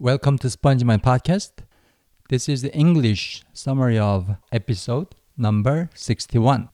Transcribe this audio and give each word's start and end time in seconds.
Welcome 0.00 0.36
to 0.40 0.48
SpongeMind 0.48 1.02
Podcast. 1.02 1.64
This 2.28 2.50
is 2.50 2.60
the 2.60 2.70
English 2.74 3.42
summary 3.54 3.98
of 3.98 4.36
episode 4.52 5.14
number 5.38 5.88
61. 5.94 6.68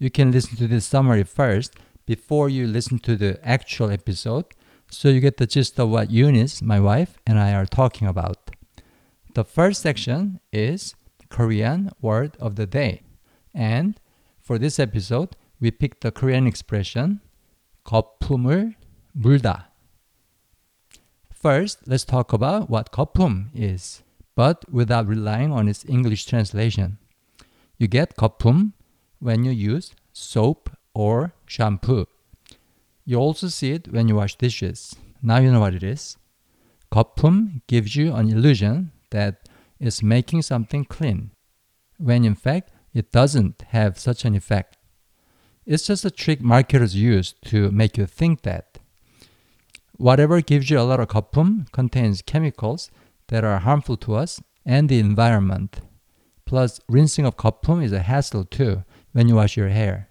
You 0.00 0.10
can 0.10 0.32
listen 0.32 0.56
to 0.56 0.66
this 0.66 0.84
summary 0.84 1.22
first 1.22 1.74
before 2.06 2.48
you 2.48 2.66
listen 2.66 2.98
to 2.98 3.14
the 3.14 3.38
actual 3.46 3.92
episode 3.92 4.46
so 4.90 5.08
you 5.08 5.20
get 5.20 5.36
the 5.36 5.46
gist 5.46 5.78
of 5.78 5.90
what 5.90 6.10
Eunice, 6.10 6.60
my 6.60 6.80
wife, 6.80 7.18
and 7.24 7.38
I 7.38 7.54
are 7.54 7.66
talking 7.66 8.08
about. 8.08 8.50
The 9.34 9.44
first 9.44 9.80
section 9.80 10.40
is 10.52 10.96
Korean 11.28 11.90
word 12.00 12.36
of 12.40 12.56
the 12.56 12.66
day. 12.66 13.02
And 13.54 14.00
for 14.40 14.58
this 14.58 14.80
episode, 14.80 15.36
we 15.60 15.70
picked 15.70 16.00
the 16.00 16.10
Korean 16.10 16.48
expression 16.48 17.20
거품을 17.84 18.74
물다. 19.16 19.66
First, 21.40 21.86
let's 21.86 22.04
talk 22.04 22.32
about 22.32 22.68
what 22.68 22.92
거품 22.92 23.50
is, 23.54 24.02
but 24.34 24.64
without 24.70 25.06
relying 25.06 25.52
on 25.52 25.68
its 25.68 25.84
English 25.84 26.26
translation. 26.26 26.98
You 27.78 27.88
get 27.88 28.16
거품 28.16 28.72
when 29.20 29.44
you 29.44 29.52
use 29.52 29.92
soap 30.12 30.70
or 30.94 31.34
shampoo. 31.46 32.06
You 33.04 33.18
also 33.18 33.48
see 33.48 33.72
it 33.72 33.92
when 33.92 34.08
you 34.08 34.16
wash 34.16 34.34
dishes. 34.34 34.96
Now 35.22 35.38
you 35.38 35.52
know 35.52 35.60
what 35.60 35.74
it 35.74 35.82
is. 35.82 36.16
거품 36.92 37.62
gives 37.66 37.96
you 37.96 38.14
an 38.14 38.30
illusion 38.30 38.92
that 39.10 39.48
it's 39.78 40.02
making 40.02 40.42
something 40.42 40.84
clean, 40.84 41.30
when 41.98 42.24
in 42.24 42.34
fact 42.34 42.72
it 42.94 43.12
doesn't 43.12 43.62
have 43.68 43.98
such 43.98 44.24
an 44.24 44.34
effect. 44.34 44.76
It's 45.66 45.86
just 45.86 46.04
a 46.04 46.10
trick 46.10 46.40
marketers 46.40 46.94
use 46.94 47.34
to 47.46 47.70
make 47.70 47.98
you 47.98 48.06
think 48.06 48.42
that. 48.42 48.78
Whatever 50.01 50.41
gives 50.41 50.71
you 50.71 50.79
a 50.79 50.81
lot 50.81 50.99
of 50.99 51.09
거품 51.09 51.71
contains 51.71 52.23
chemicals 52.23 52.89
that 53.27 53.43
are 53.43 53.59
harmful 53.59 53.95
to 53.97 54.15
us 54.15 54.41
and 54.65 54.89
the 54.89 54.97
environment. 54.97 55.81
Plus, 56.43 56.79
rinsing 56.89 57.23
of 57.23 57.37
거품 57.37 57.83
is 57.83 57.91
a 57.91 57.99
hassle 57.99 58.45
too 58.45 58.83
when 59.11 59.27
you 59.27 59.35
wash 59.35 59.55
your 59.55 59.69
hair. 59.69 60.09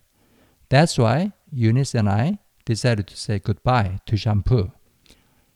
That's 0.69 0.97
why 0.97 1.33
Eunice 1.51 1.97
and 1.97 2.09
I 2.09 2.39
decided 2.65 3.09
to 3.09 3.17
say 3.17 3.41
goodbye 3.41 3.99
to 4.07 4.17
shampoo. 4.17 4.71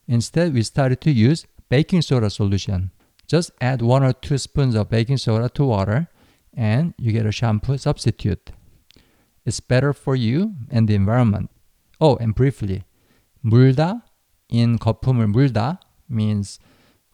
Instead, 0.09 0.53
we 0.53 0.65
started 0.65 1.01
to 1.03 1.13
use 1.13 1.47
baking 1.69 2.03
soda 2.03 2.29
solution. 2.29 2.91
Just 3.29 3.53
add 3.61 3.83
one 3.83 4.03
or 4.03 4.13
two 4.13 4.39
spoons 4.39 4.75
of 4.75 4.91
baking 4.91 5.19
soda 5.19 5.49
to 5.51 5.65
water 5.65 6.09
and 6.53 6.93
you 6.99 7.13
get 7.13 7.25
a 7.25 7.31
shampoo 7.31 7.79
substitute. 7.79 8.51
It's 9.47 9.61
better 9.61 9.93
for 9.93 10.17
you 10.17 10.55
and 10.73 10.89
the 10.89 10.97
environment. 10.97 11.51
Oh, 12.01 12.17
and 12.17 12.35
briefly, 12.35 12.83
물다 13.47 14.03
in 14.54 14.78
거품을 14.78 15.28
물다 15.28 15.80
means 16.10 16.60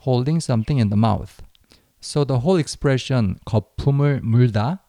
holding 0.05 0.37
something 0.39 0.79
in 0.79 0.89
the 0.89 0.97
mouth. 0.97 1.41
So 2.01 2.23
the 2.23 2.39
whole 2.39 2.59
expression 2.59 3.39
거품을 3.45 4.21
물다 4.21 4.81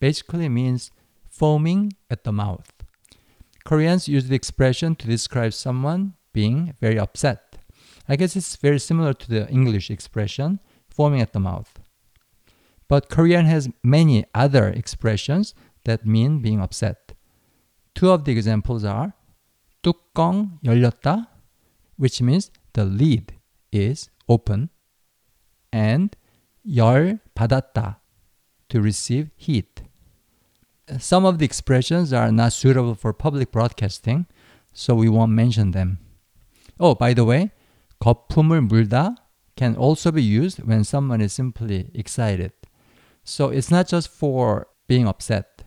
basically 0.00 0.46
means 0.46 0.90
foaming 1.30 1.92
at 2.10 2.24
the 2.24 2.32
mouth. 2.32 2.70
Koreans 3.64 4.08
use 4.08 4.28
the 4.28 4.34
expression 4.34 4.94
to 4.96 5.06
describe 5.06 5.54
someone 5.54 6.14
being 6.32 6.74
very 6.80 6.98
upset. 6.98 7.56
I 8.06 8.16
guess 8.16 8.36
it's 8.36 8.56
very 8.56 8.78
similar 8.78 9.14
to 9.14 9.28
the 9.28 9.48
English 9.48 9.90
expression, 9.90 10.60
foaming 10.90 11.22
at 11.22 11.32
the 11.32 11.40
mouth. 11.40 11.80
But 12.88 13.08
Korean 13.08 13.46
has 13.46 13.70
many 13.82 14.26
other 14.34 14.68
expressions 14.68 15.54
that 15.84 16.04
mean 16.04 16.42
being 16.42 16.60
upset. 16.60 17.14
Two 17.94 18.10
of 18.10 18.24
the 18.24 18.32
examples 18.32 18.84
are 18.84 19.14
뚜껑 19.82 20.58
열렸다, 20.62 21.28
which 21.99 22.21
means 22.21 22.49
the 22.73 22.85
lid 22.85 23.33
is 23.73 24.09
open, 24.29 24.69
and 25.71 26.15
열 26.65 27.19
받았다, 27.35 27.97
to 28.69 28.81
receive 28.81 29.29
heat. 29.35 29.81
Uh, 30.89 30.97
some 30.97 31.25
of 31.25 31.39
the 31.39 31.45
expressions 31.45 32.13
are 32.13 32.31
not 32.31 32.53
suitable 32.53 32.95
for 32.95 33.11
public 33.11 33.51
broadcasting, 33.51 34.25
so 34.73 34.95
we 34.95 35.09
won't 35.09 35.33
mention 35.33 35.71
them. 35.71 35.99
Oh, 36.79 36.95
by 36.95 37.13
the 37.13 37.25
way, 37.25 37.51
거품을 38.01 38.65
물다 38.69 39.15
can 39.57 39.75
also 39.75 40.09
be 40.09 40.23
used 40.23 40.63
when 40.63 40.85
someone 40.85 41.19
is 41.19 41.33
simply 41.33 41.91
excited. 41.93 42.53
So 43.25 43.49
it's 43.49 43.69
not 43.69 43.89
just 43.89 44.07
for 44.07 44.67
being 44.87 45.05
upset. 45.05 45.63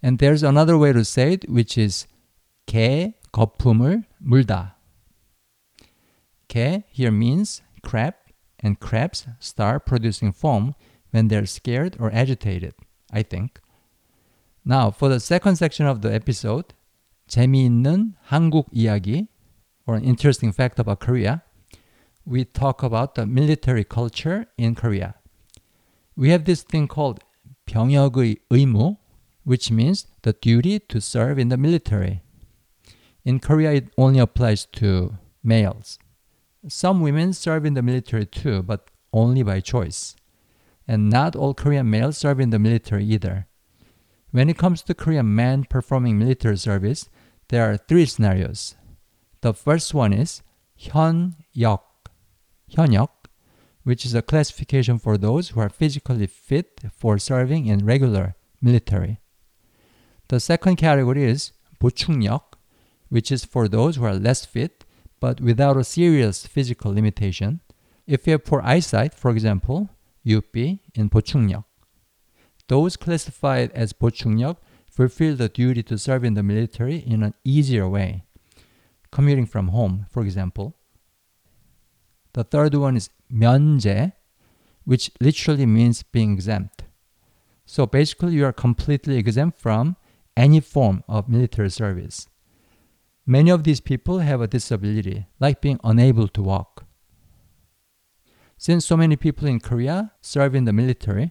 And 0.00 0.20
there's 0.20 0.44
another 0.44 0.78
way 0.78 0.92
to 0.92 1.04
say 1.04 1.32
it, 1.32 1.50
which 1.50 1.76
is 1.76 2.06
게 2.66 3.14
거품을 3.32 4.04
물다. 4.22 4.76
게 6.50 6.82
here 6.90 7.12
means 7.12 7.62
crab, 7.82 8.14
and 8.58 8.78
crabs 8.80 9.26
start 9.38 9.86
producing 9.86 10.32
foam 10.32 10.74
when 11.12 11.28
they're 11.28 11.46
scared 11.46 11.96
or 11.98 12.10
agitated, 12.12 12.74
I 13.12 13.22
think. 13.22 13.60
Now, 14.64 14.90
for 14.90 15.08
the 15.08 15.20
second 15.20 15.56
section 15.56 15.86
of 15.86 16.02
the 16.02 16.12
episode, 16.12 16.74
재미있는 17.28 18.14
한국 18.28 18.66
이야기, 18.74 19.28
or 19.86 19.94
an 19.94 20.04
interesting 20.04 20.52
fact 20.52 20.78
about 20.78 21.00
Korea, 21.00 21.42
we 22.26 22.44
talk 22.44 22.82
about 22.82 23.14
the 23.14 23.26
military 23.26 23.84
culture 23.84 24.46
in 24.58 24.74
Korea. 24.74 25.14
We 26.16 26.30
have 26.30 26.44
this 26.44 26.62
thing 26.62 26.86
called 26.86 27.20
병역의 27.66 28.36
의무, 28.50 28.98
which 29.44 29.70
means 29.70 30.06
the 30.22 30.34
duty 30.34 30.78
to 30.78 31.00
serve 31.00 31.38
in 31.38 31.48
the 31.48 31.56
military. 31.56 32.22
In 33.24 33.38
Korea, 33.38 33.72
it 33.72 33.92
only 33.96 34.18
applies 34.18 34.66
to 34.72 35.14
males. 35.42 35.98
Some 36.68 37.00
women 37.00 37.32
serve 37.32 37.64
in 37.64 37.74
the 37.74 37.82
military 37.82 38.26
too, 38.26 38.62
but 38.62 38.90
only 39.12 39.42
by 39.42 39.60
choice. 39.60 40.14
And 40.86 41.08
not 41.08 41.34
all 41.34 41.54
Korean 41.54 41.88
males 41.88 42.18
serve 42.18 42.40
in 42.40 42.50
the 42.50 42.58
military 42.58 43.04
either. 43.04 43.46
When 44.30 44.48
it 44.50 44.58
comes 44.58 44.82
to 44.82 44.94
Korean 44.94 45.34
men 45.34 45.64
performing 45.64 46.18
military 46.18 46.58
service, 46.58 47.08
there 47.48 47.70
are 47.70 47.76
three 47.76 48.06
scenarios. 48.06 48.76
The 49.40 49.54
first 49.54 49.94
one 49.94 50.12
is 50.12 50.42
현역, 50.78 51.80
현역, 52.70 53.08
which 53.82 54.04
is 54.04 54.14
a 54.14 54.22
classification 54.22 54.98
for 54.98 55.16
those 55.16 55.50
who 55.50 55.60
are 55.60 55.68
physically 55.70 56.26
fit 56.26 56.80
for 56.92 57.18
serving 57.18 57.66
in 57.66 57.86
regular 57.86 58.34
military. 58.60 59.18
The 60.28 60.38
second 60.38 60.76
category 60.76 61.24
is 61.24 61.52
보충역, 61.80 62.42
which 63.08 63.32
is 63.32 63.44
for 63.44 63.66
those 63.66 63.96
who 63.96 64.04
are 64.04 64.14
less 64.14 64.44
fit 64.44 64.79
but 65.20 65.40
without 65.40 65.76
a 65.76 65.84
serious 65.84 66.46
physical 66.46 66.92
limitation. 66.92 67.60
If 68.06 68.26
you 68.26 68.32
have 68.32 68.44
poor 68.44 68.62
eyesight, 68.64 69.14
for 69.14 69.30
example, 69.30 69.90
you'd 70.24 70.50
be 70.50 70.82
in 70.94 71.10
보충역. 71.10 71.64
Those 72.68 72.96
classified 72.96 73.70
as 73.72 73.92
보충역 73.92 74.56
fulfill 74.90 75.36
the 75.36 75.48
duty 75.48 75.82
to 75.84 75.98
serve 75.98 76.24
in 76.24 76.34
the 76.34 76.42
military 76.42 76.96
in 76.96 77.22
an 77.22 77.34
easier 77.44 77.88
way, 77.88 78.24
commuting 79.12 79.46
from 79.46 79.68
home, 79.68 80.06
for 80.10 80.22
example. 80.22 80.74
The 82.32 82.44
third 82.44 82.74
one 82.74 82.96
is 82.96 83.10
면제, 83.32 84.12
which 84.84 85.10
literally 85.20 85.66
means 85.66 86.02
being 86.02 86.32
exempt. 86.32 86.84
So 87.66 87.86
basically, 87.86 88.32
you 88.32 88.44
are 88.46 88.52
completely 88.52 89.16
exempt 89.16 89.60
from 89.60 89.96
any 90.36 90.60
form 90.60 91.04
of 91.08 91.28
military 91.28 91.70
service. 91.70 92.28
Many 93.30 93.50
of 93.50 93.62
these 93.62 93.78
people 93.78 94.18
have 94.18 94.40
a 94.40 94.48
disability, 94.48 95.28
like 95.38 95.60
being 95.60 95.78
unable 95.84 96.26
to 96.26 96.42
walk. 96.42 96.84
Since 98.58 98.84
so 98.84 98.96
many 98.96 99.14
people 99.14 99.46
in 99.46 99.60
Korea 99.60 100.10
serve 100.20 100.56
in 100.56 100.64
the 100.64 100.72
military, 100.72 101.30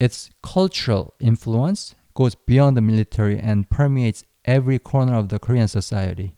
its 0.00 0.30
cultural 0.42 1.12
influence 1.20 1.94
goes 2.14 2.34
beyond 2.34 2.74
the 2.74 2.80
military 2.80 3.38
and 3.38 3.68
permeates 3.68 4.24
every 4.46 4.78
corner 4.78 5.14
of 5.14 5.28
the 5.28 5.38
Korean 5.38 5.68
society. 5.68 6.36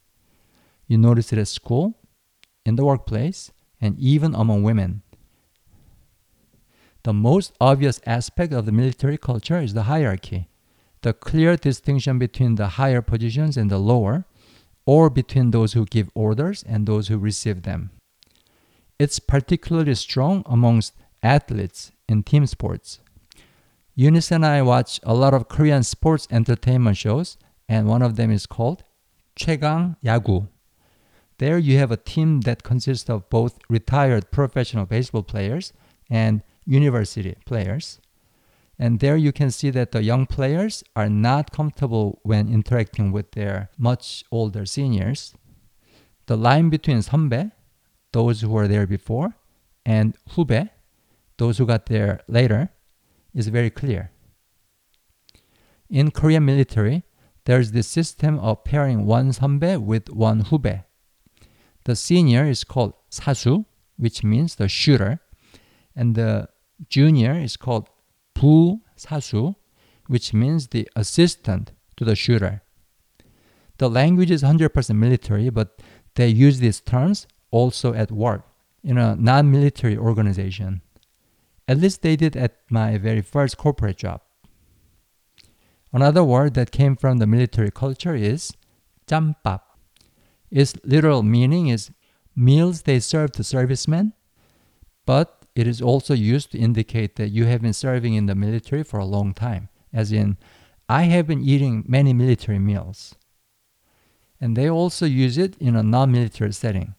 You 0.88 0.98
notice 0.98 1.32
it 1.32 1.38
at 1.38 1.46
school, 1.46 1.94
in 2.66 2.74
the 2.74 2.84
workplace, 2.84 3.52
and 3.80 3.96
even 4.00 4.34
among 4.34 4.64
women. 4.64 5.02
The 7.04 7.12
most 7.12 7.52
obvious 7.60 8.00
aspect 8.04 8.52
of 8.52 8.66
the 8.66 8.72
military 8.72 9.16
culture 9.16 9.60
is 9.60 9.74
the 9.74 9.84
hierarchy, 9.84 10.48
the 11.02 11.12
clear 11.12 11.54
distinction 11.54 12.18
between 12.18 12.56
the 12.56 12.70
higher 12.80 13.00
positions 13.00 13.56
and 13.56 13.70
the 13.70 13.78
lower, 13.78 14.24
or 14.88 15.10
between 15.10 15.50
those 15.50 15.74
who 15.74 15.84
give 15.84 16.08
orders 16.14 16.64
and 16.66 16.86
those 16.86 17.08
who 17.08 17.18
receive 17.18 17.64
them. 17.64 17.90
It's 18.98 19.18
particularly 19.18 19.94
strong 19.94 20.42
amongst 20.46 20.94
athletes 21.22 21.92
in 22.08 22.22
team 22.22 22.46
sports. 22.46 22.98
Eunice 23.94 24.32
and 24.32 24.46
I 24.46 24.62
watch 24.62 24.98
a 25.02 25.12
lot 25.12 25.34
of 25.34 25.46
Korean 25.46 25.82
sports 25.82 26.26
entertainment 26.30 26.96
shows, 26.96 27.36
and 27.68 27.86
one 27.86 28.00
of 28.00 28.16
them 28.16 28.30
is 28.30 28.46
called 28.46 28.82
Chegang 29.38 29.96
Yagu. 30.02 30.48
There 31.36 31.58
you 31.58 31.76
have 31.76 31.92
a 31.92 31.98
team 31.98 32.40
that 32.48 32.62
consists 32.62 33.10
of 33.10 33.28
both 33.28 33.58
retired 33.68 34.30
professional 34.30 34.86
baseball 34.86 35.22
players 35.22 35.74
and 36.08 36.42
university 36.64 37.34
players. 37.44 38.00
And 38.79 38.99
there 38.99 39.17
you 39.17 39.31
can 39.31 39.51
see 39.51 39.69
that 39.69 39.91
the 39.91 40.03
young 40.03 40.25
players 40.25 40.83
are 40.95 41.09
not 41.09 41.51
comfortable 41.51 42.19
when 42.23 42.49
interacting 42.51 43.11
with 43.11 43.31
their 43.31 43.69
much 43.77 44.23
older 44.31 44.65
seniors. 44.65 45.33
The 46.25 46.37
line 46.37 46.69
between 46.69 46.99
선배, 46.99 47.51
those 48.11 48.41
who 48.41 48.49
were 48.49 48.67
there 48.67 48.87
before, 48.87 49.35
and 49.85 50.17
후배, 50.29 50.69
those 51.37 51.57
who 51.57 51.65
got 51.65 51.85
there 51.87 52.21
later, 52.27 52.69
is 53.33 53.47
very 53.47 53.69
clear. 53.69 54.11
In 55.89 56.11
Korean 56.11 56.45
military, 56.45 57.03
there's 57.45 57.71
this 57.71 57.87
system 57.87 58.39
of 58.39 58.63
pairing 58.63 59.05
one 59.05 59.31
선배 59.31 59.81
with 59.81 60.09
one 60.09 60.43
후배. 60.45 60.85
The 61.83 61.95
senior 61.95 62.45
is 62.45 62.63
called 62.63 62.93
사수, 63.11 63.65
which 63.97 64.23
means 64.23 64.55
the 64.55 64.67
shooter, 64.67 65.19
and 65.95 66.15
the 66.15 66.49
junior 66.89 67.33
is 67.33 67.57
called 67.57 67.89
부사수, 68.37 69.55
which 70.07 70.33
means 70.33 70.67
the 70.67 70.87
assistant 70.95 71.71
to 71.97 72.05
the 72.05 72.15
shooter. 72.15 72.61
The 73.77 73.89
language 73.89 74.31
is 74.31 74.43
100% 74.43 74.95
military, 74.95 75.49
but 75.49 75.81
they 76.15 76.27
use 76.27 76.59
these 76.59 76.79
terms 76.79 77.27
also 77.51 77.93
at 77.93 78.11
work 78.11 78.45
in 78.83 78.97
a 78.97 79.15
non 79.15 79.49
military 79.51 79.97
organization. 79.97 80.81
At 81.67 81.77
least 81.77 82.01
they 82.01 82.15
did 82.15 82.35
at 82.35 82.57
my 82.69 82.97
very 82.97 83.21
first 83.21 83.57
corporate 83.57 83.97
job. 83.97 84.21
Another 85.93 86.23
word 86.23 86.55
that 86.55 86.71
came 86.71 86.95
from 86.95 87.19
the 87.19 87.27
military 87.27 87.71
culture 87.71 88.15
is 88.15 88.51
짬밥. 89.07 89.61
Its 90.51 90.75
literal 90.83 91.23
meaning 91.23 91.67
is 91.67 91.91
meals 92.35 92.83
they 92.83 92.99
serve 92.99 93.31
to 93.33 93.43
servicemen, 93.43 94.13
but 95.05 95.36
it 95.57 95.67
is 95.67 95.81
also 95.81 96.13
used 96.13 96.51
to 96.51 96.57
indicate 96.57 97.15
that 97.15 97.29
you 97.29 97.45
have 97.45 97.61
been 97.61 97.73
serving 97.73 98.15
in 98.15 98.25
the 98.25 98.35
military 98.35 98.83
for 98.83 98.99
a 98.99 99.05
long 99.05 99.33
time, 99.33 99.69
as 99.91 100.11
in, 100.11 100.37
I 100.89 101.03
have 101.03 101.27
been 101.27 101.43
eating 101.43 101.83
many 101.87 102.13
military 102.13 102.59
meals. 102.59 103.15
And 104.41 104.57
they 104.57 104.69
also 104.69 105.05
use 105.05 105.37
it 105.37 105.55
in 105.57 105.75
a 105.75 105.83
non 105.83 106.11
military 106.11 106.53
setting. 106.53 106.95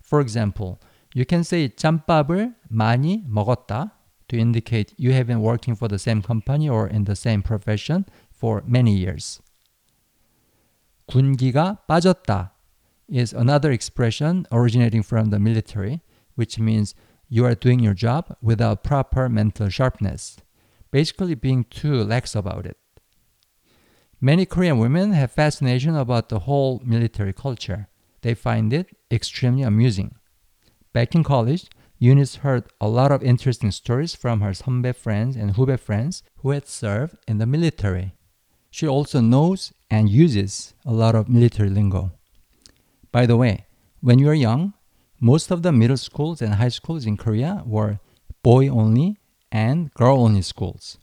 For 0.00 0.20
example, 0.20 0.80
you 1.14 1.24
can 1.24 1.42
say 1.42 1.68
짬밥을 1.68 2.54
많이 2.70 3.24
먹었다 3.26 3.90
to 4.28 4.36
indicate 4.36 4.94
you 4.96 5.12
have 5.12 5.26
been 5.26 5.40
working 5.40 5.74
for 5.74 5.88
the 5.88 5.98
same 5.98 6.22
company 6.22 6.68
or 6.68 6.86
in 6.86 7.04
the 7.04 7.16
same 7.16 7.42
profession 7.42 8.04
for 8.30 8.62
many 8.66 8.94
years. 8.94 9.40
군기가 11.08 11.78
빠졌다 11.88 12.50
is 13.08 13.32
another 13.32 13.70
expression 13.70 14.46
originating 14.52 15.02
from 15.02 15.30
the 15.30 15.38
military, 15.38 16.02
which 16.34 16.58
means 16.58 16.94
you 17.33 17.45
are 17.45 17.55
doing 17.55 17.79
your 17.79 17.93
job 17.93 18.35
without 18.41 18.83
proper 18.83 19.29
mental 19.29 19.69
sharpness, 19.69 20.35
basically 20.91 21.33
being 21.33 21.63
too 21.63 22.03
lax 22.03 22.35
about 22.35 22.65
it. 22.65 22.75
Many 24.19 24.45
Korean 24.45 24.77
women 24.79 25.13
have 25.13 25.31
fascination 25.31 25.95
about 25.95 26.27
the 26.27 26.39
whole 26.39 26.81
military 26.83 27.31
culture. 27.31 27.87
They 28.21 28.33
find 28.33 28.73
it 28.73 28.87
extremely 29.09 29.63
amusing. 29.63 30.15
Back 30.91 31.15
in 31.15 31.23
college, 31.23 31.69
Eunice 31.99 32.35
heard 32.35 32.65
a 32.81 32.89
lot 32.89 33.13
of 33.13 33.23
interesting 33.23 33.71
stories 33.71 34.13
from 34.13 34.41
her 34.41 34.51
Sonbe 34.51 34.93
friends 34.93 35.37
and 35.37 35.55
Hube 35.55 35.79
friends 35.79 36.23
who 36.39 36.49
had 36.49 36.67
served 36.67 37.15
in 37.29 37.37
the 37.37 37.45
military. 37.45 38.13
She 38.71 38.85
also 38.85 39.21
knows 39.21 39.71
and 39.89 40.09
uses 40.09 40.73
a 40.85 40.91
lot 40.91 41.15
of 41.15 41.29
military 41.29 41.69
lingo. 41.69 42.11
By 43.13 43.25
the 43.25 43.37
way, 43.37 43.67
when 44.01 44.19
you 44.19 44.27
are 44.27 44.33
young, 44.33 44.73
most 45.23 45.51
of 45.51 45.61
the 45.61 45.71
middle 45.71 45.97
schools 45.97 46.41
and 46.41 46.55
high 46.55 46.69
schools 46.69 47.05
in 47.05 47.15
Korea 47.15 47.61
were 47.65 47.99
boy 48.41 48.67
only 48.67 49.17
and 49.51 49.93
girl 49.93 50.19
only 50.19 50.41
schools. 50.41 50.97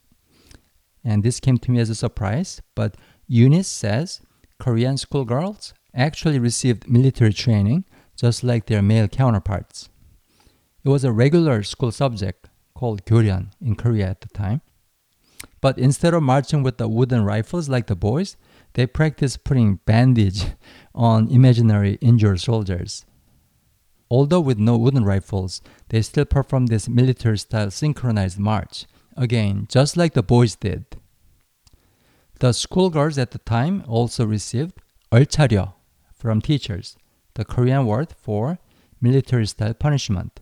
And 1.05 1.23
this 1.23 1.39
came 1.39 1.57
to 1.59 1.71
me 1.71 1.79
as 1.79 1.89
a 1.89 1.95
surprise, 1.95 2.61
but 2.75 2.97
Eunice 3.29 3.69
says 3.69 4.21
Korean 4.59 4.97
schoolgirls 4.97 5.73
actually 5.95 6.41
received 6.41 6.91
military 6.91 7.33
training 7.33 7.85
just 8.17 8.43
like 8.43 8.67
their 8.67 8.83
male 8.83 9.07
counterparts. 9.07 9.89
It 10.83 10.89
was 10.89 11.05
a 11.05 11.13
regular 11.13 11.63
school 11.63 11.93
subject 11.93 12.49
called 12.75 13.05
Gyoryeon 13.05 13.53
in 13.61 13.77
Korea 13.77 14.09
at 14.09 14.21
the 14.21 14.29
time. 14.29 14.63
But 15.61 15.79
instead 15.79 16.13
of 16.13 16.25
marching 16.25 16.65
with 16.65 16.79
the 16.79 16.89
wooden 16.89 17.25
rifles 17.25 17.69
like 17.69 17.87
the 17.87 17.95
boys, 17.95 18.37
they 18.75 18.87
practiced 18.87 19.45
putting 19.45 19.77
bandage 19.87 20.47
on 20.95 21.29
imaginary 21.29 21.99
injured 22.01 22.41
soldiers. 22.41 23.05
Although 24.10 24.42
with 24.42 24.60
no 24.60 24.78
wooden 24.78 25.04
rifles, 25.04 25.62
they 25.90 26.02
still 26.02 26.26
performed 26.26 26.68
this 26.68 26.88
military 26.88 27.38
style 27.38 27.72
synchronized 27.72 28.38
march, 28.38 28.86
again, 29.18 29.66
just 29.70 29.98
like 29.98 30.14
the 30.14 30.22
boys 30.22 30.56
did. 30.56 30.86
The 32.40 32.54
schoolgirls 32.54 33.18
at 33.18 33.32
the 33.32 33.40
time 33.40 33.84
also 33.88 34.26
received 34.26 34.74
얼차려 35.12 35.74
from 36.14 36.42
teachers, 36.42 36.98
the 37.34 37.46
Korean 37.46 37.86
word 37.86 38.14
for 38.16 38.60
military 39.02 39.48
style 39.48 39.74
punishment. 39.74 40.42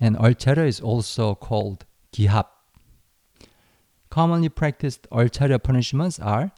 And 0.00 0.16
얼차려 0.16 0.66
is 0.66 0.80
also 0.80 1.34
called 1.34 1.84
기합. 2.12 2.46
Commonly 4.10 4.48
practiced 4.48 5.08
얼차려 5.10 5.62
punishments 5.62 6.18
are 6.20 6.50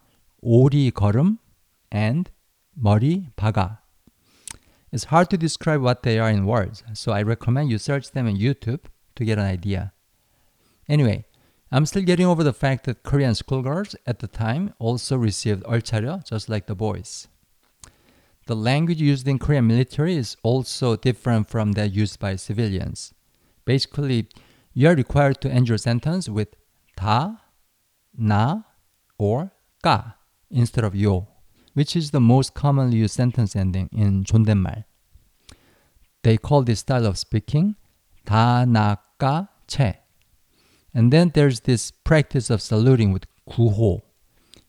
오리 0.42 0.90
걸음 0.90 1.38
and 1.92 2.30
머리 2.74 3.30
박아. 3.36 3.77
It's 4.92 5.04
hard 5.04 5.28
to 5.30 5.36
describe 5.36 5.80
what 5.80 6.02
they 6.02 6.18
are 6.18 6.30
in 6.30 6.46
words, 6.46 6.84
so 6.92 7.12
I 7.12 7.22
recommend 7.22 7.70
you 7.70 7.78
search 7.78 8.12
them 8.12 8.26
on 8.26 8.36
YouTube 8.36 8.84
to 9.16 9.24
get 9.24 9.38
an 9.38 9.44
idea. 9.44 9.92
Anyway, 10.88 11.24
I'm 11.72 11.86
still 11.86 12.02
getting 12.02 12.26
over 12.26 12.44
the 12.44 12.52
fact 12.52 12.84
that 12.84 13.02
Korean 13.02 13.34
schoolgirls 13.34 13.96
at 14.06 14.20
the 14.20 14.28
time 14.28 14.74
also 14.78 15.16
received 15.16 15.64
얼차려 15.64 16.24
just 16.24 16.48
like 16.48 16.66
the 16.66 16.76
boys. 16.76 17.26
The 18.46 18.54
language 18.54 19.00
used 19.00 19.26
in 19.26 19.38
Korean 19.38 19.66
military 19.66 20.16
is 20.16 20.36
also 20.42 20.96
different 20.96 21.48
from 21.48 21.72
that 21.72 21.92
used 21.92 22.20
by 22.20 22.36
civilians. 22.36 23.14
Basically, 23.64 24.28
you 24.74 24.88
are 24.88 24.94
required 24.94 25.40
to 25.40 25.50
end 25.50 25.68
your 25.68 25.78
sentence 25.78 26.28
with 26.28 26.48
다, 26.96 27.38
나, 28.20 28.64
or 29.18 29.50
까 29.82 30.14
instead 30.50 30.84
of 30.84 30.94
요 30.94 31.26
which 31.74 31.96
is 31.96 32.10
the 32.10 32.20
most 32.20 32.54
commonly 32.54 32.98
used 32.98 33.14
sentence 33.14 33.54
ending 33.54 33.88
in 33.92 34.24
존댓말. 34.24 34.84
They 36.22 36.36
call 36.38 36.62
this 36.62 36.80
style 36.80 37.06
of 37.06 37.18
speaking 37.18 37.76
다나까체. 38.26 39.96
And 40.94 41.12
then 41.12 41.32
there's 41.34 41.60
this 41.60 41.90
practice 41.90 42.50
of 42.50 42.62
saluting 42.62 43.12
with 43.12 43.26
구호, 43.48 44.02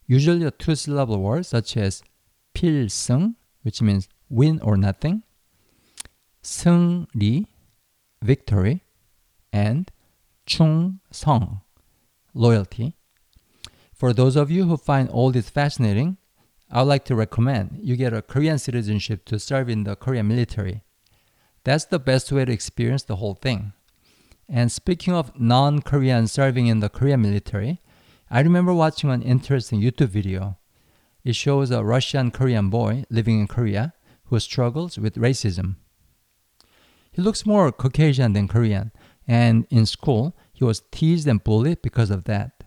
usually 0.08 0.46
a 0.46 0.52
two-syllable 0.52 1.22
word 1.22 1.46
such 1.46 1.78
as 1.78 2.04
필승, 2.56 3.36
which 3.62 3.82
means 3.82 4.10
win 4.30 4.60
or 4.62 4.76
nothing, 4.76 5.24
승리, 6.44 7.46
victory, 8.24 8.84
and 9.54 9.92
충성, 10.48 11.62
loyalty. 12.34 12.96
For 13.94 14.12
those 14.12 14.36
of 14.36 14.52
you 14.52 14.66
who 14.66 14.78
find 14.78 15.10
all 15.10 15.32
this 15.32 15.50
fascinating, 15.50 16.18
I 16.73 16.83
would 16.83 16.89
like 16.89 17.05
to 17.07 17.17
recommend 17.17 17.81
you 17.83 17.97
get 17.97 18.13
a 18.13 18.23
Korean 18.23 18.59
citizenship 18.59 19.25
to 19.25 19.41
serve 19.41 19.69
in 19.69 19.85
the 19.85 19.97
Korean 19.97 20.29
military. 20.29 20.83
That's 21.65 21.85
the 21.85 21.99
best 21.99 22.31
way 22.31 22.45
to 22.45 22.53
experience 22.53 23.03
the 23.03 23.17
whole 23.17 23.35
thing. 23.35 23.73
And 24.49 24.71
speaking 24.71 25.13
of 25.13 25.39
non 25.39 25.83
Korean 25.83 26.29
serving 26.29 26.69
in 26.69 26.81
the 26.81 26.89
Korean 26.89 27.23
military, 27.23 27.81
I 28.31 28.41
remember 28.41 28.73
watching 28.73 29.11
an 29.11 29.23
interesting 29.23 29.81
YouTube 29.81 30.09
video. 30.09 30.59
It 31.25 31.35
shows 31.35 31.71
a 31.71 31.85
Russian 31.85 32.31
Korean 32.31 32.71
boy 32.71 33.05
living 33.11 33.41
in 33.41 33.49
Korea 33.49 33.93
who 34.27 34.39
struggles 34.39 34.97
with 34.97 35.17
racism. 35.17 35.77
He 37.11 37.21
looks 37.21 37.45
more 37.45 37.73
Caucasian 37.73 38.33
than 38.33 38.47
Korean, 38.47 38.93
and 39.27 39.67
in 39.71 39.87
school, 39.87 40.37
he 40.53 40.63
was 40.63 40.83
teased 40.93 41.27
and 41.27 41.43
bullied 41.43 41.83
because 41.83 42.11
of 42.11 42.25
that. 42.25 42.63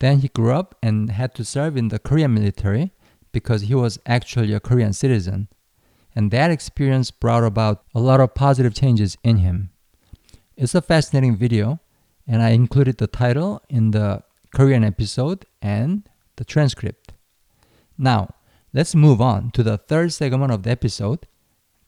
Then 0.00 0.18
he 0.18 0.28
grew 0.28 0.52
up 0.52 0.74
and 0.82 1.10
had 1.10 1.34
to 1.36 1.44
serve 1.44 1.76
in 1.76 1.88
the 1.88 2.00
Korean 2.00 2.34
military 2.34 2.92
because 3.31 3.63
he 3.63 3.75
was 3.75 3.99
actually 4.05 4.53
a 4.53 4.59
Korean 4.59 4.93
citizen. 4.93 5.47
And 6.15 6.31
that 6.31 6.51
experience 6.51 7.11
brought 7.11 7.43
about 7.43 7.83
a 7.93 7.99
lot 7.99 8.21
of 8.21 8.33
positive 8.33 8.73
changes 8.73 9.17
in 9.23 9.37
him. 9.37 9.71
It's 10.55 10.73
a 10.73 10.81
fascinating 10.81 11.35
video, 11.35 11.81
and 12.25 12.41
I 12.41 12.51
included 12.51 12.97
the 12.97 13.07
title 13.07 13.61
in 13.67 13.91
the 13.91 14.23
Korean 14.53 14.83
episode 14.85 15.45
and 15.61 16.07
the 16.37 16.45
transcript. 16.45 17.11
Now, 17.97 18.35
let's 18.73 18.95
move 18.95 19.21
on 19.21 19.51
to 19.51 19.63
the 19.63 19.77
third 19.77 20.13
segment 20.13 20.51
of 20.51 20.63
the 20.63 20.71
episode 20.71 21.27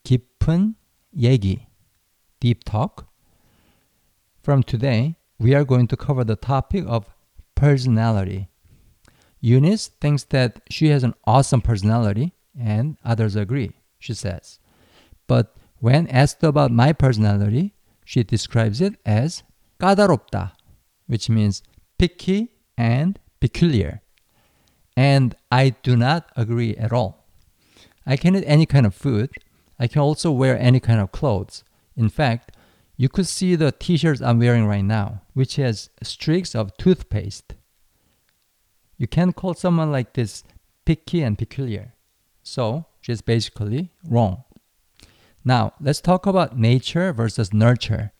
깊은 0.04 0.76
얘기, 1.18 1.68
deep 2.40 2.64
talk. 2.64 3.08
From 4.42 4.64
today, 4.64 5.16
we 5.40 5.54
are 5.54 5.66
going 5.66 5.88
to 5.88 5.98
cover 5.98 6.24
the 6.24 6.36
topic 6.36 6.86
of 6.88 7.14
personality. 7.56 8.48
Eunice 9.42 9.88
thinks 9.88 10.24
that 10.26 10.62
she 10.70 10.90
has 10.90 11.04
an 11.04 11.14
awesome 11.26 11.62
personality, 11.62 12.34
and 12.60 12.98
others 13.04 13.36
agree, 13.36 13.72
she 14.00 14.14
says. 14.14 14.60
But 15.28 15.56
when 15.80 16.08
asked 16.08 16.44
about 16.44 16.72
my 16.72 16.94
personality, 16.94 17.76
she 18.04 18.24
describes 18.24 18.82
it 18.82 18.96
as 19.06 19.44
까다롭다, 19.80 20.54
which 21.08 21.30
means 21.30 21.62
picky 22.00 22.52
and 22.78 23.20
peculiar. 23.40 24.02
And 24.96 25.36
I 25.52 25.76
do 25.84 25.96
not 25.96 26.32
agree 26.36 26.76
at 26.76 26.92
all. 26.92 27.26
I 28.06 28.18
can 28.18 28.36
eat 28.36 28.44
any 28.48 28.66
kind 28.66 28.86
of 28.86 28.96
food. 28.96 29.30
I 29.78 29.88
can 29.88 30.02
also 30.02 30.32
wear 30.32 30.58
any 30.58 30.80
kind 30.80 31.00
of 31.00 31.12
clothes. 31.12 31.64
In 31.96 32.10
fact, 32.10 32.52
You 33.00 33.10
could 33.10 33.28
see 33.28 33.56
the 33.56 33.72
t 33.72 33.96
shirts 33.96 34.22
I'm 34.22 34.40
wearing 34.40 34.66
right 34.66 34.84
now, 34.84 35.22
which 35.34 35.58
has 35.58 35.90
streaks 36.02 36.56
of 36.56 36.76
toothpaste. 36.78 37.54
You 39.03 39.09
can't 39.09 39.35
call 39.35 39.55
someone 39.55 39.91
like 39.91 40.13
this 40.13 40.45
picky 40.85 41.23
and 41.23 41.37
peculiar. 41.37 41.95
So, 42.45 42.87
she's 43.01 43.21
basically 43.21 43.91
wrong. 44.09 44.45
Now, 45.45 45.73
let's 45.81 46.01
talk 46.01 46.25
about 46.25 46.57
nature 46.57 47.13
versus 47.13 47.53
nurture. 47.53 48.13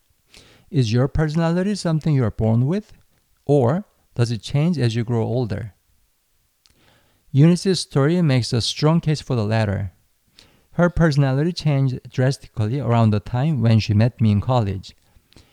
Is 0.73 0.93
your 0.93 1.07
personality 1.07 1.77
something 1.77 2.17
you 2.17 2.25
are 2.25 2.33
born 2.33 2.67
with, 2.67 2.95
or 3.47 3.85
does 4.17 4.33
it 4.33 4.43
change 4.43 4.77
as 4.77 4.97
you 4.97 5.05
grow 5.05 5.23
older? 5.23 5.75
Eunice's 7.31 7.79
story 7.79 8.21
makes 8.21 8.53
a 8.53 8.61
strong 8.61 9.01
case 9.01 9.21
for 9.21 9.37
the 9.37 9.45
latter. 9.45 9.93
Her 10.73 10.91
personality 10.91 11.53
changed 11.53 12.01
drastically 12.11 12.81
around 12.81 13.11
the 13.11 13.21
time 13.21 13.63
when 13.63 13.79
she 13.79 13.95
met 13.95 14.21
me 14.21 14.33
in 14.33 14.41
college. 14.41 14.97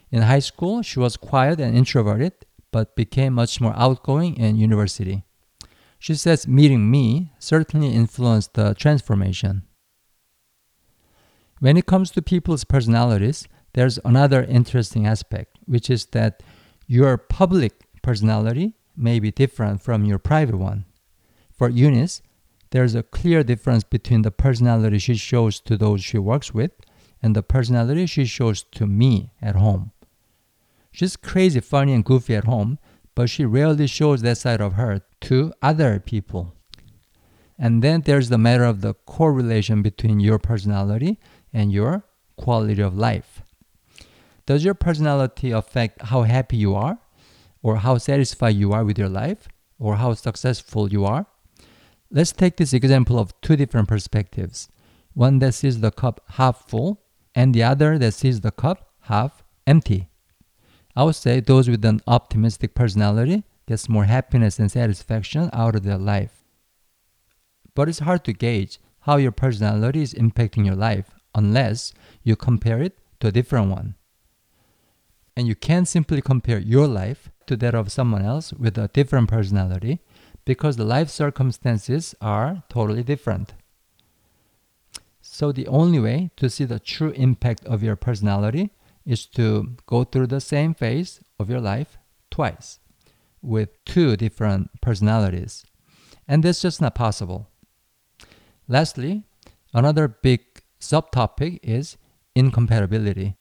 In 0.10 0.24
high 0.24 0.40
school, 0.40 0.82
she 0.82 0.98
was 0.98 1.18
quiet 1.18 1.60
and 1.60 1.78
introverted, 1.78 2.34
but 2.72 2.96
became 2.96 3.34
much 3.34 3.60
more 3.60 3.74
outgoing 3.76 4.38
in 4.38 4.56
university. 4.56 5.24
She 6.00 6.16
says 6.16 6.48
meeting 6.48 6.90
me 6.90 7.34
certainly 7.40 7.94
influenced 7.94 8.54
the 8.54 8.74
transformation. 8.74 9.64
When 11.60 11.76
it 11.76 11.86
comes 11.86 12.12
to 12.12 12.22
people's 12.22 12.64
personalities, 12.64 13.48
there's 13.74 14.00
another 14.06 14.44
interesting 14.44 15.06
aspect, 15.06 15.58
which 15.66 15.90
is 15.90 16.06
that 16.08 16.42
your 16.88 17.18
public 17.18 17.74
personality 18.02 18.76
may 18.96 19.20
be 19.20 19.32
different 19.32 19.82
from 19.82 20.06
your 20.06 20.20
private 20.20 20.56
one. 20.56 20.86
For 21.52 21.70
Eunice, 21.70 22.22
there's 22.72 22.96
a 22.96 23.04
clear 23.04 23.44
difference 23.44 23.84
between 23.84 24.22
the 24.22 24.32
personality 24.32 25.00
she 25.00 25.16
shows 25.16 25.60
to 25.62 25.76
those 25.76 26.04
she 26.04 26.18
works 26.18 26.54
with 26.54 26.72
and 27.22 27.36
the 27.36 27.44
personality 27.44 28.06
she 28.06 28.26
shows 28.26 28.64
to 28.72 28.88
me 28.88 29.32
at 29.42 29.56
home. 29.56 29.92
She's 31.00 31.16
crazy, 31.16 31.62
funny, 31.62 31.94
and 31.94 32.04
goofy 32.04 32.36
at 32.36 32.44
home, 32.44 32.78
but 33.16 33.30
she 33.30 33.46
rarely 33.46 33.88
shows 33.88 34.22
that 34.22 34.38
side 34.38 34.60
of 34.60 34.74
her 34.74 35.00
to 35.22 35.54
other 35.62 35.98
people. 36.02 36.54
And 37.58 37.82
then 37.82 38.02
there's 38.02 38.28
the 38.28 38.38
matter 38.38 38.66
of 38.66 38.82
the 38.82 38.96
correlation 39.06 39.82
between 39.82 40.20
your 40.20 40.40
personality 40.40 41.18
and 41.54 41.72
your 41.72 42.04
quality 42.36 42.82
of 42.82 42.98
life. 42.98 43.42
Does 44.46 44.66
your 44.66 44.74
personality 44.74 45.52
affect 45.52 46.02
how 46.02 46.24
happy 46.24 46.58
you 46.58 46.76
are, 46.76 47.00
or 47.62 47.78
how 47.78 47.98
satisfied 47.98 48.58
you 48.58 48.74
are 48.74 48.84
with 48.84 49.00
your 49.00 49.08
life, 49.08 49.48
or 49.78 49.96
how 49.96 50.14
successful 50.16 50.92
you 50.92 51.06
are? 51.06 51.28
Let's 52.12 52.34
take 52.34 52.58
this 52.58 52.74
example 52.74 53.18
of 53.18 53.40
two 53.40 53.56
different 53.56 53.88
perspectives 53.88 54.68
one 55.14 55.40
that 55.40 55.54
sees 55.54 55.80
the 55.80 55.92
cup 55.92 56.20
half 56.32 56.68
full, 56.68 57.00
and 57.34 57.56
the 57.56 57.64
other 57.64 57.98
that 58.00 58.16
sees 58.16 58.42
the 58.42 58.52
cup 58.52 58.92
half 59.04 59.46
empty. 59.66 60.09
I 61.00 61.04
would 61.04 61.16
say 61.16 61.40
those 61.40 61.70
with 61.70 61.86
an 61.86 62.02
optimistic 62.08 62.76
personality 62.76 63.46
gets 63.70 63.88
more 63.88 64.04
happiness 64.04 64.60
and 64.60 64.70
satisfaction 64.70 65.50
out 65.54 65.74
of 65.78 65.84
their 65.84 65.98
life. 65.98 66.44
But 67.74 67.88
it's 67.88 68.00
hard 68.00 68.26
to 68.26 68.34
gauge 68.34 68.80
how 69.04 69.16
your 69.16 69.32
personality 69.32 70.02
is 70.02 70.14
impacting 70.14 70.66
your 70.66 70.76
life 70.76 71.12
unless 71.34 71.94
you 72.24 72.36
compare 72.36 72.82
it 72.82 72.98
to 73.22 73.28
a 73.28 73.32
different 73.32 73.72
one. 73.72 73.96
And 75.38 75.48
you 75.48 75.56
can't 75.56 75.88
simply 75.88 76.22
compare 76.22 76.60
your 76.60 76.86
life 76.86 77.30
to 77.48 77.56
that 77.56 77.76
of 77.76 77.94
someone 77.94 78.26
else 78.26 78.52
with 78.52 78.78
a 78.78 78.90
different 78.90 79.30
personality 79.30 80.02
because 80.44 80.76
the 80.76 80.84
life 80.84 81.10
circumstances 81.10 82.14
are 82.20 82.64
totally 82.68 83.04
different. 83.04 83.54
So, 85.22 85.54
the 85.54 85.68
only 85.68 86.02
way 86.02 86.32
to 86.36 86.50
see 86.50 86.66
the 86.66 86.78
true 86.78 87.12
impact 87.12 87.64
of 87.64 87.82
your 87.84 87.96
personality 87.96 88.72
is 89.10 89.26
to 89.26 89.76
go 89.88 90.04
through 90.04 90.28
the 90.28 90.40
same 90.40 90.74
phase 90.76 91.20
of 91.40 91.50
your 91.50 91.60
life 91.60 91.98
twice 92.30 92.80
with 93.42 93.70
two 93.84 94.16
different 94.16 94.70
personalities. 94.82 95.66
And 96.28 96.44
that's 96.44 96.62
just 96.62 96.80
not 96.80 96.94
possible. 96.94 97.48
Lastly, 98.68 99.24
another 99.74 100.08
big 100.08 100.42
subtopic 100.80 101.60
is 101.64 101.98
incompatibility. 102.36 103.36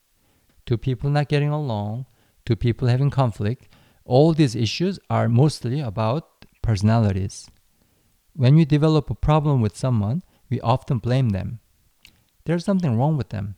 Two 0.65 0.77
people 0.77 1.11
not 1.11 1.29
getting 1.29 1.49
along, 1.49 2.07
two 2.45 2.55
people 2.55 2.87
having 2.87 3.11
conflict, 3.11 3.69
all 4.05 4.33
these 4.33 4.55
issues 4.55 4.99
are 5.07 5.29
mostly 5.29 5.81
about 5.81 6.45
personalities. 6.63 7.47
When 8.33 8.55
we 8.55 8.65
develop 8.65 9.11
a 9.11 9.15
problem 9.15 9.61
with 9.61 9.77
someone, 9.77 10.23
we 10.49 10.59
often 10.61 10.97
blame 10.97 11.29
them. 11.29 11.59
There's 12.45 12.65
something 12.65 12.97
wrong 12.97 13.17
with 13.17 13.29
them. 13.29 13.55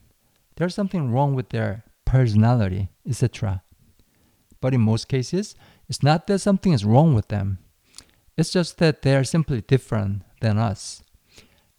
There's 0.56 0.74
something 0.74 1.10
wrong 1.10 1.34
with 1.34 1.48
their 1.48 1.84
personality, 2.12 2.90
etc. 3.08 3.62
But 4.60 4.74
in 4.74 4.82
most 4.82 5.08
cases, 5.08 5.54
it's 5.88 6.02
not 6.02 6.26
that 6.26 6.40
something 6.40 6.74
is 6.74 6.84
wrong 6.84 7.14
with 7.14 7.28
them. 7.28 7.58
It's 8.36 8.52
just 8.52 8.76
that 8.78 9.00
they 9.00 9.16
are 9.16 9.24
simply 9.24 9.62
different 9.62 10.22
than 10.42 10.58
us. 10.58 11.02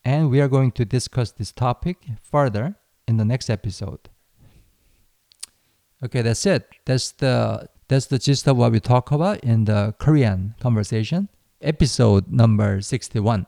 And 0.04 0.32
we 0.32 0.42
are 0.42 0.48
going 0.48 0.72
to 0.72 0.86
discuss 0.86 1.32
this 1.32 1.52
topic 1.52 1.98
further 2.20 2.76
in 3.08 3.18
the 3.18 3.26
next 3.26 3.48
episode. 3.48 4.10
Okay, 6.04 6.24
that's 6.24 6.46
it. 6.48 6.68
That's 6.86 7.12
the 7.12 7.70
that's 7.88 8.08
the 8.08 8.18
gist 8.18 8.48
of 8.48 8.58
what 8.58 8.72
we 8.72 8.80
talk 8.80 9.12
about 9.12 9.38
in 9.42 9.66
the 9.66 9.94
Korean 10.00 10.56
conversation, 10.60 11.30
episode 11.62 12.32
number 12.32 12.82
61. 12.82 13.46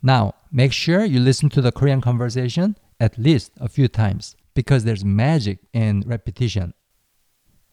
Now, 0.00 0.34
make 0.52 0.72
sure 0.72 1.04
you 1.04 1.18
listen 1.18 1.48
to 1.50 1.60
the 1.60 1.72
Korean 1.72 2.00
conversation 2.00 2.76
at 3.00 3.18
least 3.18 3.50
a 3.58 3.68
few 3.68 3.88
times 3.88 4.36
because 4.60 4.84
there's 4.84 5.04
magic 5.06 5.58
in 5.72 6.02
repetition. 6.06 6.74